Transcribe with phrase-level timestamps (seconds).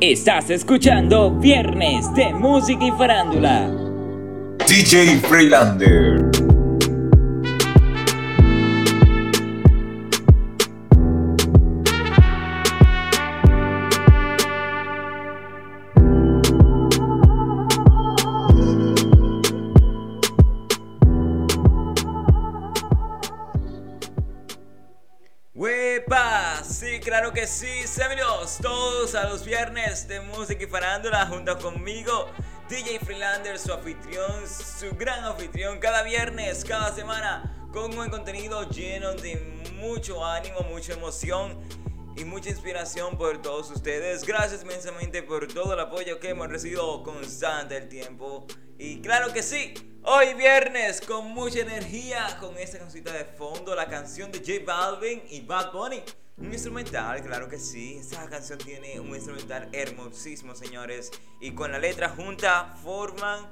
[0.00, 3.70] Estás escuchando Viernes de Música y Farándula.
[4.66, 6.39] DJ Freelander.
[30.06, 32.30] De música y farándula junto conmigo,
[32.68, 39.12] DJ Freelander, su anfitrión, su gran anfitrión, cada viernes, cada semana, con un contenido lleno
[39.12, 39.36] de
[39.76, 41.58] mucho ánimo, mucha emoción
[42.16, 44.24] y mucha inspiración por todos ustedes.
[44.24, 48.46] Gracias inmensamente por todo el apoyo que hemos recibido constante el tiempo.
[48.78, 53.86] Y claro que sí, hoy viernes con mucha energía, con esta cancioncita de fondo, la
[53.86, 56.02] canción de J Balvin y Bad Bunny.
[56.40, 57.98] Un instrumental, claro que sí.
[57.98, 61.10] Esta canción tiene un instrumental hermosísimo, señores.
[61.38, 63.46] Y con la letra junta forman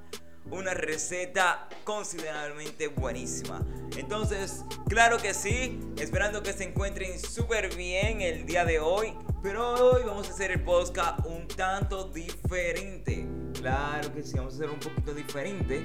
[0.50, 3.62] una receta considerablemente buenísima.
[3.97, 5.78] Entonces, claro que sí.
[5.98, 9.12] Esperando que se encuentren súper bien el día de hoy.
[9.42, 13.28] Pero hoy vamos a hacer el podcast un tanto diferente.
[13.61, 15.84] Claro que sí, vamos a hacer un poquito diferente.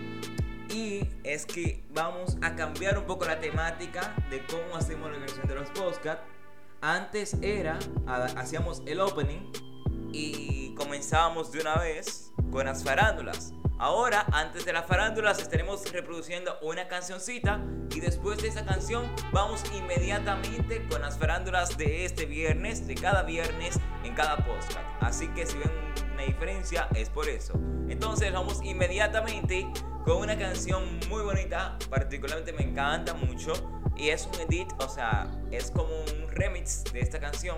[0.70, 5.48] Y es que vamos a cambiar un poco la temática de cómo hacemos la versión
[5.48, 6.33] de los podcasts
[6.84, 7.80] antes era,
[8.36, 9.52] hacíamos el opening
[10.12, 13.54] y comenzábamos de una vez con las farándulas.
[13.80, 17.62] Ahora, antes de las farándulas, estaremos reproduciendo una cancioncita
[17.96, 23.24] y después de esa canción vamos inmediatamente con las farándulas de este viernes, de cada
[23.24, 24.80] viernes en cada podcast.
[25.00, 25.72] Así que si ven
[26.14, 27.54] una diferencia es por eso.
[27.88, 29.72] Entonces vamos inmediatamente
[30.04, 33.54] con una canción muy bonita, particularmente me encanta mucho
[33.98, 37.58] y es un edit, o sea, es como un remix de esta canción.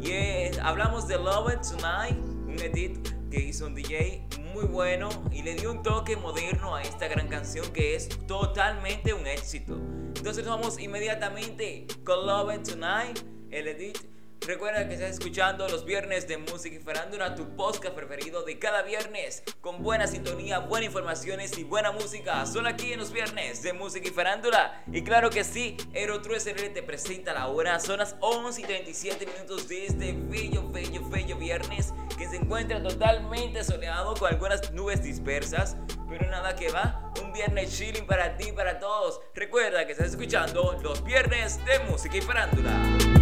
[0.00, 5.42] Y hablamos de Love It Tonight, un edit que hizo un DJ muy bueno y
[5.42, 9.74] le dio un toque moderno a esta gran canción que es totalmente un éxito.
[10.16, 13.18] Entonces vamos inmediatamente con Love It Tonight,
[13.50, 18.44] el edit Recuerda que estás escuchando los viernes de Música y Farándula, tu podcast preferido
[18.44, 22.46] de cada viernes, con buena sintonía, buenas informaciones y buena música.
[22.46, 24.84] Solo aquí en los viernes de Música y Farándula.
[24.92, 27.80] Y claro que sí, Aerotru SRL te presenta la hora.
[27.80, 32.82] Son las 11 y 37 minutos de este bello, bello, bello viernes que se encuentra
[32.82, 35.76] totalmente soleado con algunas nubes dispersas.
[36.08, 39.20] Pero nada que va, un viernes chilling para ti y para todos.
[39.34, 43.15] Recuerda que estás escuchando los viernes de Música y Farándula.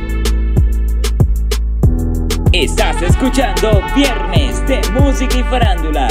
[2.54, 6.06] Estás escuchando Viernes de Música y Farándula.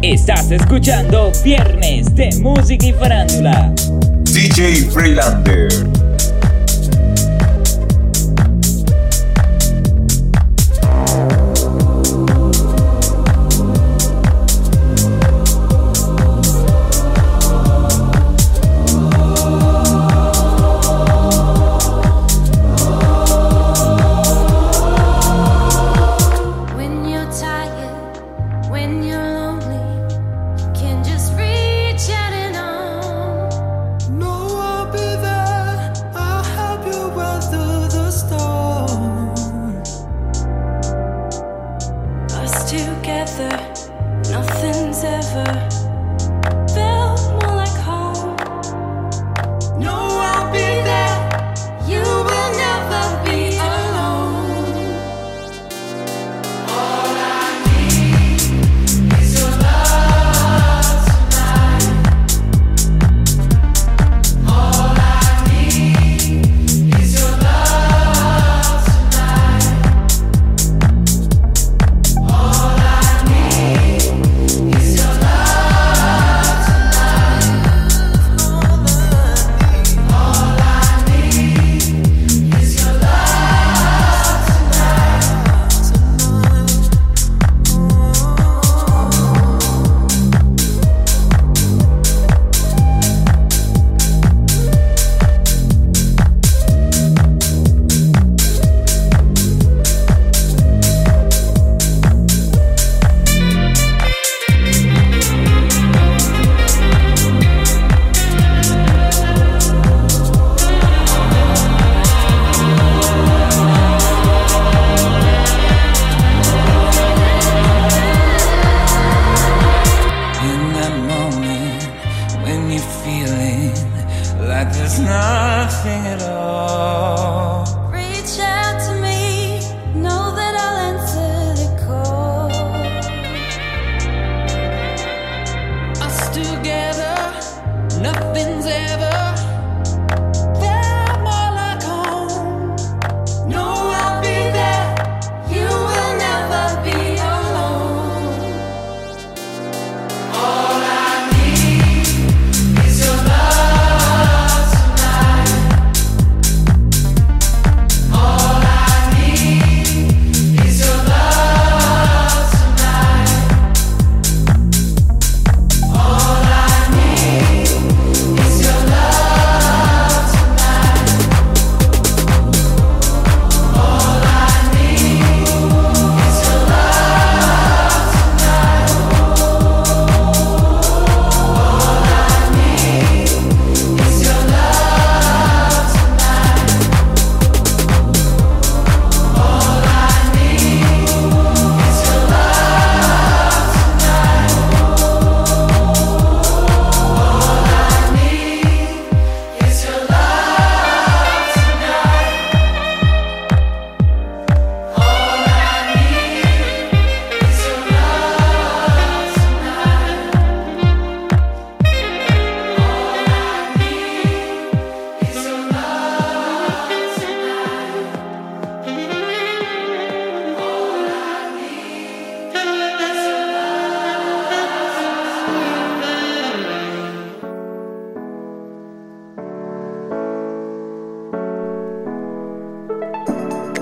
[0.00, 3.74] Estás escuchando Viernes de Música y Farándula.
[4.24, 5.97] DJ Freelander.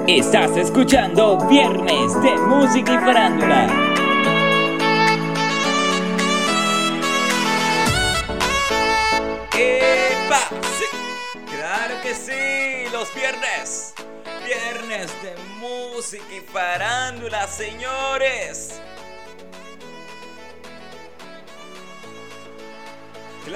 [0.08, 3.66] Estás escuchando Viernes de Música y Farándula.
[9.52, 10.48] ¡Epa!
[10.78, 10.84] Sí,
[11.50, 13.94] claro que sí, los viernes.
[14.44, 18.80] Viernes de música y farándula, señores.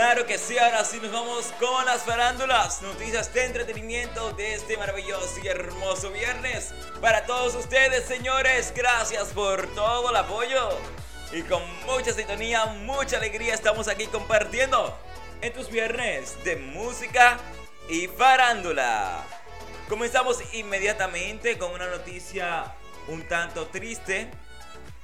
[0.00, 4.78] Claro que sí, ahora sí nos vamos con las farándulas, noticias de entretenimiento de este
[4.78, 6.72] maravilloso y hermoso viernes.
[7.02, 10.70] Para todos ustedes, señores, gracias por todo el apoyo.
[11.32, 14.98] Y con mucha sintonía, mucha alegría estamos aquí compartiendo
[15.42, 17.36] en viernes de música
[17.86, 19.22] y farándula.
[19.86, 22.74] Comenzamos inmediatamente con una noticia
[23.06, 24.30] un tanto triste.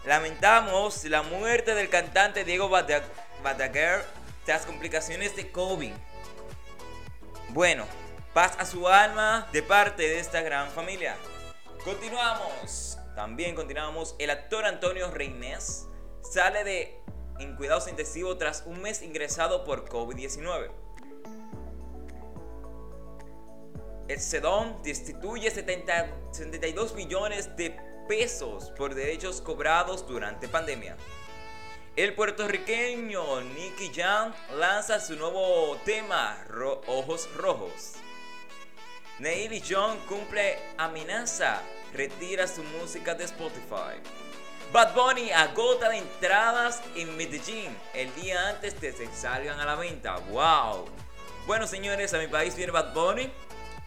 [0.06, 4.16] Lamentamos la muerte del cantante Diego Badaguer
[4.46, 5.92] tras complicaciones de COVID.
[7.50, 7.84] Bueno,
[8.32, 11.16] paz a su alma de parte de esta gran familia.
[11.84, 12.96] Continuamos.
[13.14, 14.14] También continuamos.
[14.18, 15.88] El actor Antonio Reynés
[16.22, 17.00] sale de
[17.38, 20.70] en cuidados intensivos tras un mes ingresado por COVID-19.
[24.08, 27.76] El Sedón destituye 70, 72 millones de
[28.08, 30.96] pesos por derechos cobrados durante pandemia.
[31.96, 36.36] El puertorriqueño Nicky Jam lanza su nuevo tema,
[36.88, 37.94] Ojos Rojos.
[39.18, 41.62] Neil John cumple amenaza,
[41.94, 43.96] retira su música de Spotify.
[44.74, 49.76] Bad Bunny agota de entradas en Medellín el día antes de que salgan a la
[49.76, 50.18] venta.
[50.18, 50.84] ¡Wow!
[51.46, 53.32] Bueno, señores, a mi país viene Bad Bunny.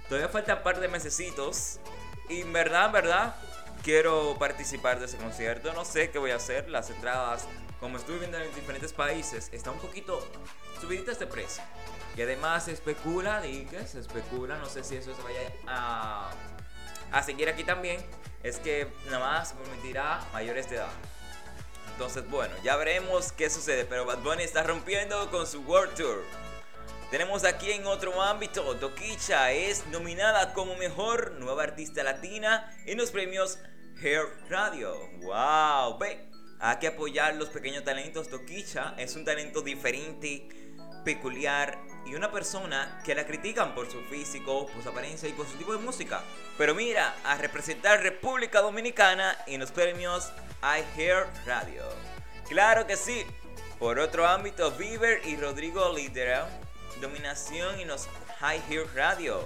[0.08, 1.80] Todavía falta un par de mesecitos.
[2.28, 3.36] Y en verdad, en verdad,
[3.84, 5.74] quiero participar de ese concierto.
[5.74, 6.70] No sé qué voy a hacer.
[6.72, 7.48] Las entradas
[7.79, 10.25] como estuve viendo en diferentes países, está un poquito
[10.81, 11.63] subiditas de precio.
[12.17, 17.48] Y además se especula, que se especula, no sé si eso se vaya a, seguir
[17.48, 18.03] aquí también,
[18.43, 20.89] es que nada más permitirá mayores de edad.
[21.93, 26.24] Entonces, bueno, ya veremos qué sucede, pero Bad Bunny está rompiendo con su World Tour.
[27.12, 33.12] Tenemos aquí en otro ámbito, Doquicha es nominada como mejor nueva artista latina en los
[33.12, 33.57] premios
[34.01, 34.95] Hair Radio.
[35.21, 35.98] ¡Wow!
[35.98, 36.28] Ve,
[36.60, 38.30] hay que apoyar los pequeños talentos.
[38.30, 40.48] Toquicha es un talento diferente,
[41.04, 45.48] peculiar y una persona que la critican por su físico, por su apariencia y por
[45.48, 46.22] su tipo de música.
[46.58, 51.84] Pero mira, a representar República Dominicana en los premios iHear Radio.
[52.48, 53.24] Claro que sí.
[53.78, 56.50] Por otro ámbito, Bieber y Rodrigo lidera
[57.00, 58.08] dominación en los
[58.39, 59.46] High Hear Radios.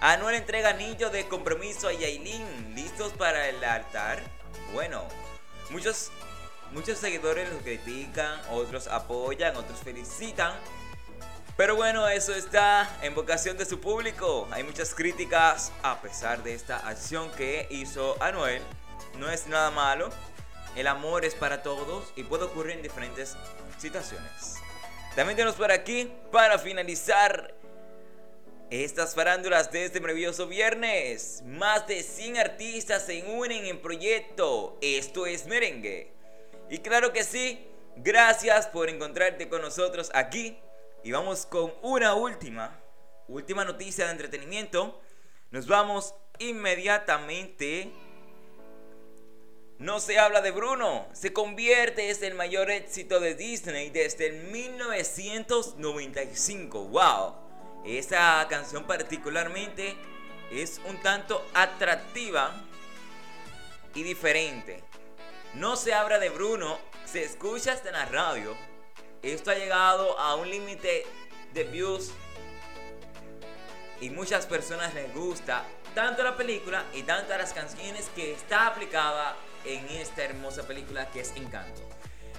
[0.00, 2.74] Anuel entrega anillo de compromiso a Yailin.
[2.74, 4.22] ¿Listos para el altar?
[4.72, 5.02] Bueno,
[5.70, 6.10] muchos
[6.74, 10.54] Muchos seguidores lo critican, otros apoyan, otros felicitan.
[11.56, 14.48] Pero bueno, eso está en vocación de su público.
[14.50, 18.60] Hay muchas críticas a pesar de esta acción que hizo Anuel.
[19.18, 20.10] No es nada malo.
[20.74, 23.36] El amor es para todos y puede ocurrir en diferentes
[23.78, 24.56] situaciones.
[25.14, 27.54] También tenemos por aquí para finalizar
[28.70, 31.40] estas farándulas de este maravilloso viernes.
[31.46, 34.76] Más de 100 artistas se unen en proyecto.
[34.80, 36.13] Esto es merengue.
[36.70, 37.66] Y claro que sí,
[37.96, 40.58] gracias por encontrarte con nosotros aquí.
[41.02, 42.80] Y vamos con una última,
[43.28, 45.00] última noticia de entretenimiento.
[45.50, 47.92] Nos vamos inmediatamente.
[49.78, 54.44] No se habla de Bruno, se convierte en el mayor éxito de Disney desde el
[54.44, 56.86] 1995.
[56.86, 57.34] ¡Wow!
[57.84, 59.96] Esa canción particularmente
[60.50, 62.54] es un tanto atractiva
[63.94, 64.82] y diferente.
[65.54, 68.56] No se habla de Bruno, se escucha hasta en la radio.
[69.22, 71.06] Esto ha llegado a un límite
[71.52, 72.10] de views
[74.00, 79.36] y muchas personas les gusta tanto la película y tanto las canciones que está aplicada
[79.64, 81.82] en esta hermosa película que es Encanto.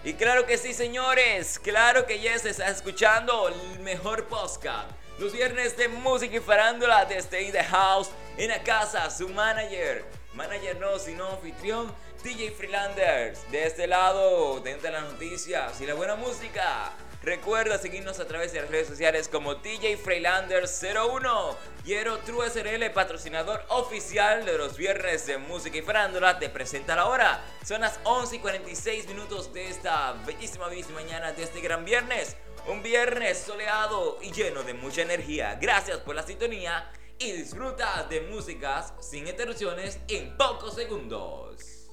[0.04, 4.92] Y claro que sí, señores, claro que ya se está escuchando el mejor podcast.
[5.20, 9.30] Los viernes de música y farándula de Stay in the House, en la casa, su
[9.30, 10.04] manager,
[10.34, 13.40] manager no, sino anfitrión, DJ Freelanders.
[13.52, 16.92] De este lado, dentro de las noticias y la buena música.
[17.22, 21.56] Recuerda seguirnos a través de las redes sociales como DJ Freelanders01
[21.86, 26.96] y Ero True SRL, patrocinador oficial de los viernes de música y farándula, te presenta
[26.96, 27.44] la hora.
[27.64, 32.38] Son las 11 y 46 minutos de esta bellísima, bellísima mañana de este gran viernes.
[32.68, 35.60] Un viernes soleado y lleno de mucha energía.
[35.62, 41.85] Gracias por la sintonía y disfruta de músicas sin interrupciones en pocos segundos.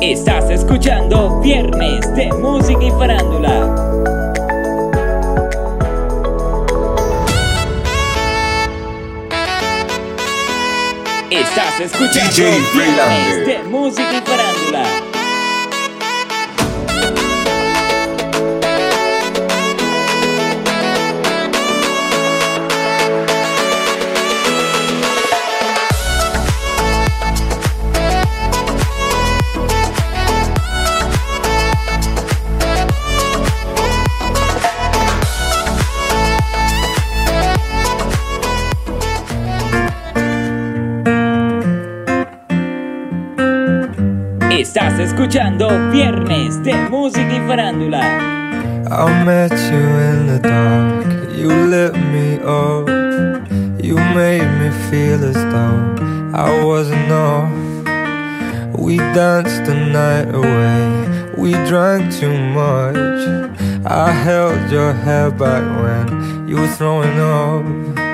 [0.00, 3.74] Estás escuchando Viernes de Música y Farándula.
[11.30, 12.42] Estás escuchando
[12.74, 14.47] Viernes de Música y Farándula.
[44.58, 48.00] Estás escuchando Viernes de Música y Farándula.
[48.90, 52.88] I met you in the dark, you lit me up.
[53.80, 55.94] You made me feel as though
[56.34, 57.48] I wasn't off.
[58.76, 62.96] We danced the night away, we drank too much.
[63.86, 68.07] I held your hair back when you were throwing up.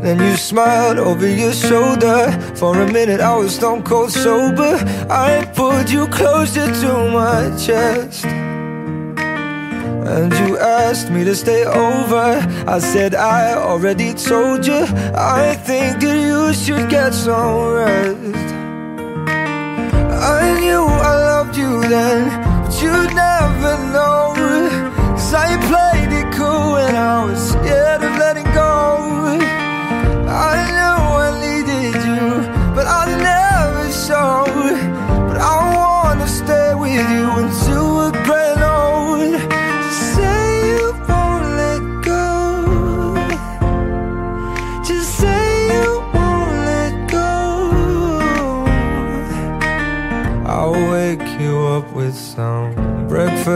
[0.00, 2.30] Then you smiled over your shoulder.
[2.54, 4.76] For a minute, I was stone cold sober.
[5.10, 8.24] I pulled you closer to my chest.
[8.24, 12.46] And you asked me to stay over.
[12.66, 14.86] I said, I already told you.
[15.14, 18.46] I think that you should get some rest.
[20.40, 22.28] I knew I loved you then,
[22.62, 24.27] but you'd never know.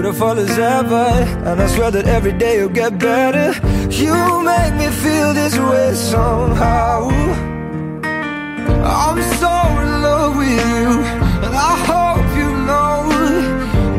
[0.00, 1.08] beautiful as ever.
[1.46, 3.48] And I swear that every day you'll get better.
[4.02, 4.16] You
[4.52, 7.10] make me feel this way somehow.
[9.04, 9.54] I'm so
[9.84, 10.88] in love with you,
[11.44, 12.96] and I hope you know,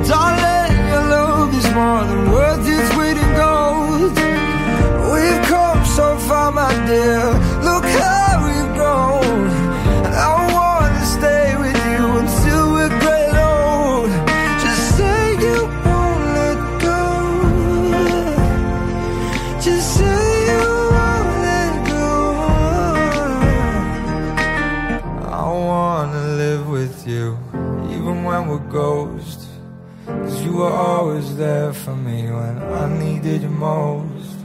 [0.10, 4.14] darling, your love is more than worth its weight in gold.
[5.14, 7.61] We've come so far, my dear.
[28.32, 29.48] When we're ghosts.
[30.06, 34.38] Cause you were always there for me when I needed you most.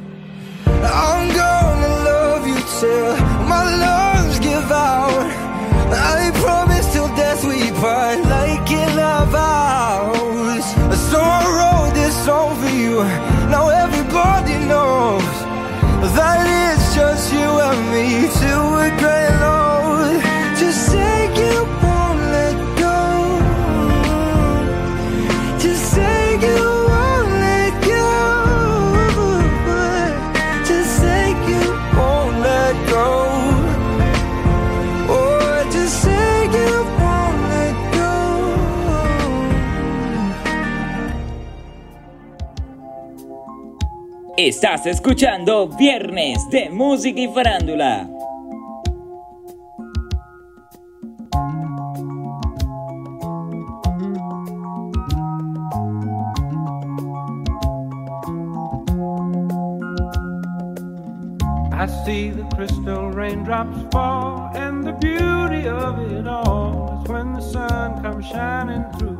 [0.66, 3.12] I'm gonna love you till
[3.52, 5.26] my lungs give out.
[6.18, 10.64] I promise till death we part, like in our vows.
[11.10, 12.96] So I wrote this song for you.
[13.54, 15.36] Now everybody knows
[16.18, 18.06] that it's just you and me
[18.38, 19.25] till we're gray
[44.38, 48.06] Estás escuchando Viernes de Música y Farándula.
[61.72, 67.40] I see the crystal raindrops fall, and the beauty of it all is when the
[67.40, 69.16] sun comes shining through.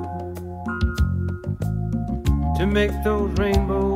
[2.59, 3.96] To make those rainbows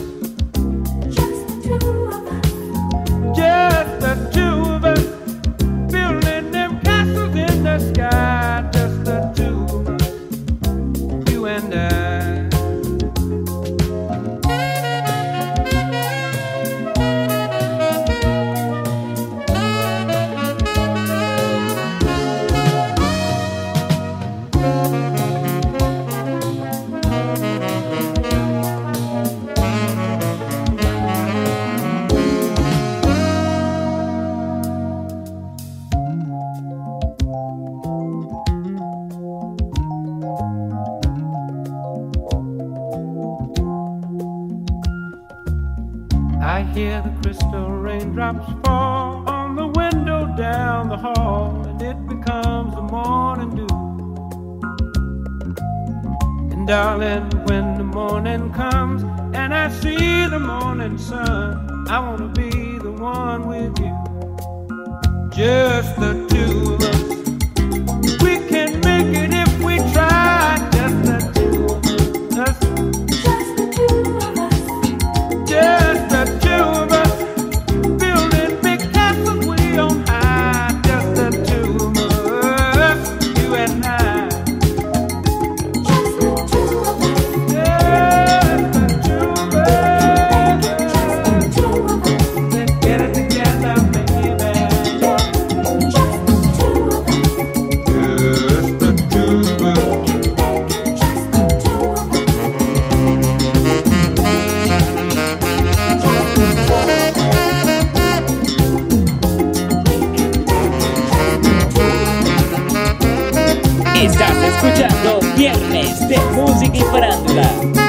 [116.51, 117.80] Música y Farándula.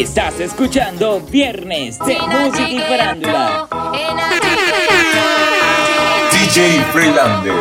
[0.00, 3.68] Estás escuchando Viernes de Música y Farándula.
[6.32, 7.54] DJ Freelander.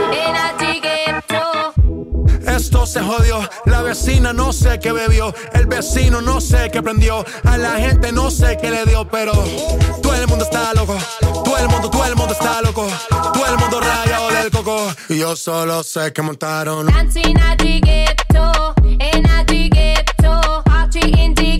[2.47, 7.23] Esto se jodió, la vecina no sé qué bebió, el vecino no sé qué prendió,
[7.43, 9.33] a la gente no sé qué le dio, pero
[10.01, 13.57] todo el mundo está loco, todo el mundo, todo el mundo está loco, todo el
[13.59, 19.23] mundo rayado del coco, y yo solo sé que montaron Dancing at the ghetto, in
[19.27, 21.59] at the ghetto, party in the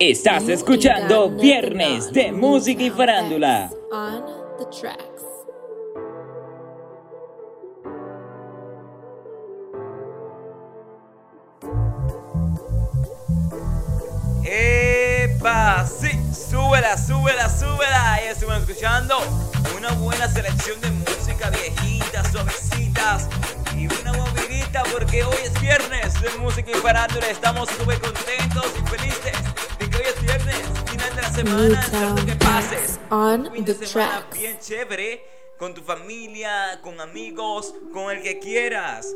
[0.00, 3.68] Estás escuchando Viernes de Música y Farándula.
[3.90, 4.22] On
[4.56, 5.24] the tracks.
[14.44, 15.84] ¡Epa!
[15.84, 18.20] Sí, súbela, súbela, súbela.
[18.24, 19.18] Y estuvimos escuchando
[19.76, 23.28] una buena selección de música viejita, suavecitas
[23.76, 27.28] y una movidita porque hoy es viernes de música y farándula.
[27.28, 29.57] Estamos súper contentos y felices
[32.38, 34.38] pases On the tracks.
[34.38, 35.24] bien chévere
[35.58, 39.12] con tu familia, con amigos, con el que quieras.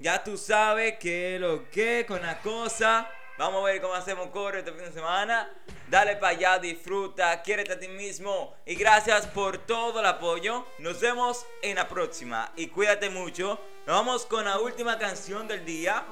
[0.00, 3.08] Ya tú sabes que lo que con la cosa.
[3.38, 5.50] Vamos a ver cómo hacemos coro este fin de semana.
[5.88, 8.54] Dale para allá, disfruta, quiérete a ti mismo.
[8.64, 10.64] Y gracias por todo el apoyo.
[10.78, 12.50] Nos vemos en la próxima.
[12.56, 13.60] Y cuídate mucho.
[13.86, 16.04] Nos vamos con la última canción del día.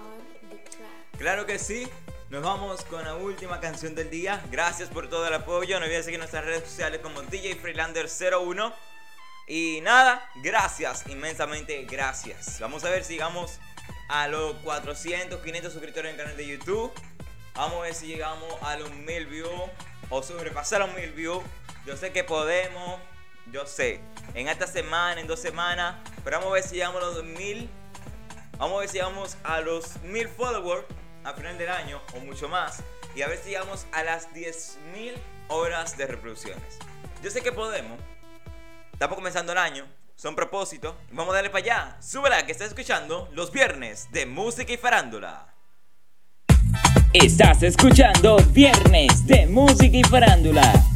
[0.71, 1.19] Tracks.
[1.19, 1.89] Claro que sí.
[2.35, 4.43] Nos vamos con la última canción del día.
[4.51, 5.79] Gracias por todo el apoyo.
[5.79, 8.75] No olvides seguir nuestras redes sociales como DJ Freelander 01.
[9.47, 12.59] Y nada, gracias, inmensamente gracias.
[12.59, 13.61] Vamos a ver si llegamos
[14.09, 16.93] a los 400, 500 suscriptores en el canal de YouTube.
[17.55, 19.71] Vamos a ver si llegamos a los 1000 views
[20.11, 21.45] o sobrepasar los 1000 views.
[21.87, 22.99] Yo sé que podemos,
[23.53, 24.01] yo sé,
[24.35, 26.03] en esta semana, en dos semanas.
[26.25, 27.71] Pero vamos a ver si llegamos a los 2000
[28.59, 30.85] Vamos a ver si llegamos a los 1000 followers
[31.25, 32.83] a final del año o mucho más.
[33.17, 35.15] Y a ver si llegamos a las 10.000
[35.49, 36.79] horas de reproducciones.
[37.23, 37.99] Yo sé que podemos.
[38.93, 39.87] Estamos comenzando el año.
[40.15, 40.95] Son propósitos.
[41.11, 41.97] Vamos a darle para allá.
[42.01, 45.55] Súbela que estás escuchando los viernes de música y farándula.
[47.15, 50.94] Estás escuchando Viernes de Música y Farándula.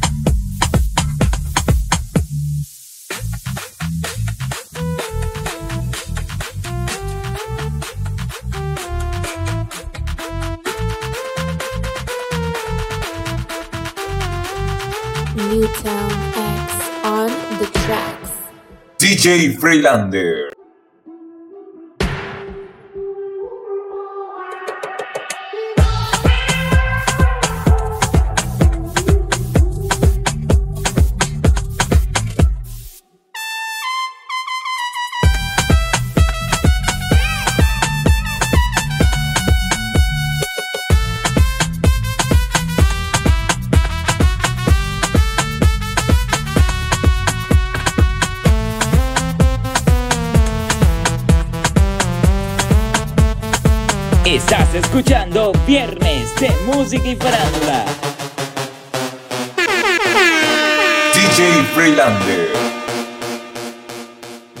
[19.19, 20.48] DJ Freelander.
[55.69, 57.85] Viernes de Música y Farándula.
[61.13, 62.49] DJ Freelander.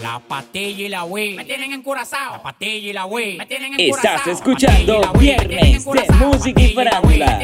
[0.03, 2.33] La patilla y la Wii me tienen encurazao.
[2.33, 4.33] La patilla y la Wii me tienen Estás encurazao.
[4.33, 6.13] escuchando Viernes de.
[6.19, 7.39] Música y Farándula.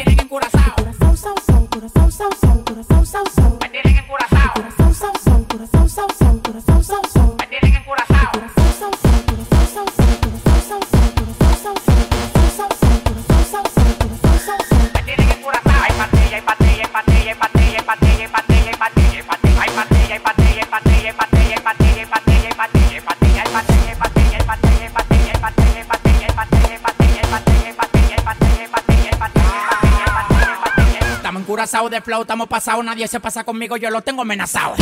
[31.75, 34.75] De flow, estamos pasados, nadie se pasa conmigo, yo lo tengo amenazado.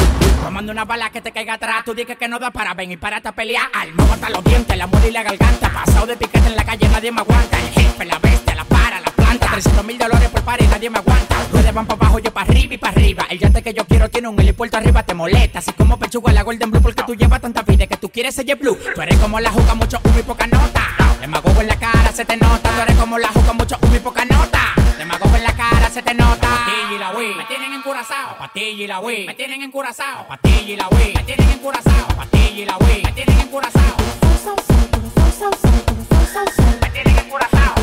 [0.44, 2.98] Tomando una bala que te caiga atrás, tú dices que no da para ven y
[2.98, 3.66] para a pelear.
[3.74, 5.74] Al mojo hasta los dientes, la muerte y la garganta.
[5.74, 7.60] Pasado de piquete en la calle, nadie me aguanta.
[7.60, 9.48] El jefe, la bestia, la para, la planta.
[9.52, 11.36] 300 mil dólares por par y nadie me aguanta.
[11.52, 13.26] Ustedes van para abajo, yo para arriba y para arriba.
[13.28, 15.60] El yate que yo quiero tiene un helipuerto arriba, te molesta.
[15.60, 18.56] Así como pechuga la Golden Blue, porque tú llevas tanta vida que tú quieres ser
[18.56, 18.78] blue.
[18.94, 20.88] Tú eres como la juca, mucho humo y poca nota.
[21.20, 22.70] Demagogo en la cara, se te nota.
[22.70, 24.60] Tú eres como la juca, mucho humo y poca nota.
[25.36, 25.53] En la
[25.94, 26.48] se te nota.
[26.48, 28.36] Patilla y la Wii, me tienen encurazao.
[28.40, 30.28] Patilla y la Wii, me tienen encurazao.
[30.28, 32.08] Patilla y la Wii, me tienen encurazao.
[32.16, 33.98] Patilla y la Wii, me tienen encurazao.
[36.82, 37.74] Me tienen encurazao.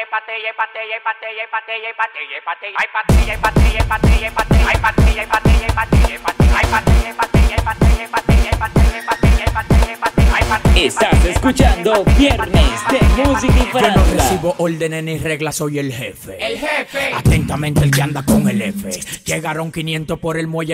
[0.00, 2.76] Hay hay hay patilla.
[2.76, 4.78] Hay patilla, hay
[10.76, 12.48] Estás escuchando Viernes
[12.88, 13.80] patilla, de Música y.
[13.80, 16.38] Yo no recibo órdenes ni reglas, soy el jefe.
[16.44, 17.12] El jefe.
[17.14, 18.90] Atentamente el que anda con el F.
[19.24, 20.68] Llegaron 500 por el muelle.